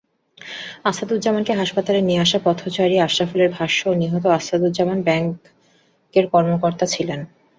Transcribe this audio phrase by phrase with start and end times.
[0.85, 7.19] আসাদুজ্জামানকে হাসপাতালে নিয়ে আসা পথচারী আশরাফুলের ভাষ্য, নিহত আসাদুজ্জামান ব্র্যাক ব্যাংকের কর্মকর্তা ছিলেন।